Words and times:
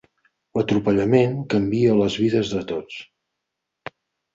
L'atropellament 0.59 1.37
canvia 1.57 2.01
les 2.03 2.19
vides 2.25 2.59
de 2.59 2.67
tots. 2.75 3.01